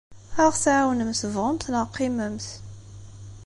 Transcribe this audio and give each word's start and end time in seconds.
Ad 0.39 0.45
aɣ-tɛawnemt, 0.47 1.21
bɣumt 1.33 1.63
neɣ 1.71 1.85
qqimemt. 1.89 2.47